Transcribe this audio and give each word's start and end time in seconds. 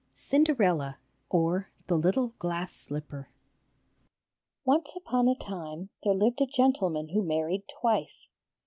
_CINDERELLA 0.19 0.97
OR 1.29 1.69
THE 1.85 1.95
LITTLE 1.95 2.33
GLASS 2.39 2.73
SLIPPER 2.75 3.29
Once 4.65 4.95
upon 4.95 5.27
a 5.27 5.35
time 5.35 5.89
there 6.03 6.15
lived 6.15 6.41
a 6.41 6.47
gentleman 6.47 7.09
who 7.09 7.21
married 7.21 7.65
twice. 7.81 8.27